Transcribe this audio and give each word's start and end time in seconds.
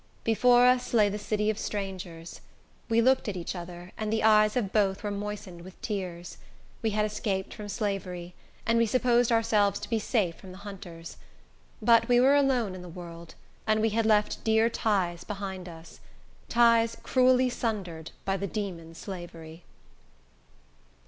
Before 0.23 0.65
us 0.65 0.95
lay 0.95 1.09
the 1.09 1.19
city 1.19 1.51
of 1.51 1.59
strangers. 1.59 2.41
We 2.89 3.03
looked 3.03 3.27
at 3.29 3.37
each 3.37 3.53
other, 3.55 3.91
and 3.99 4.11
the 4.11 4.23
eyes 4.23 4.57
of 4.57 4.73
both 4.73 5.03
were 5.03 5.11
moistened 5.11 5.61
with 5.61 5.79
tears. 5.83 6.39
We 6.81 6.89
had 6.89 7.05
escaped 7.05 7.53
from 7.53 7.69
slavery, 7.69 8.33
and 8.65 8.79
we 8.79 8.87
supposed 8.87 9.31
ourselves 9.31 9.79
to 9.81 9.87
be 9.91 9.99
safe 9.99 10.37
from 10.37 10.53
the 10.53 10.57
hunters. 10.65 11.17
But 11.83 12.07
we 12.09 12.19
were 12.19 12.33
alone 12.35 12.73
in 12.73 12.81
the 12.81 12.89
world, 12.89 13.35
and 13.67 13.79
we 13.79 13.89
had 13.89 14.07
left 14.07 14.43
dear 14.43 14.71
ties 14.71 15.23
behind 15.23 15.69
us; 15.69 15.99
ties 16.49 16.97
cruelly 17.03 17.51
sundered 17.51 18.09
by 18.25 18.37
the 18.37 18.47
demon 18.47 18.95
Slavery. 18.95 19.61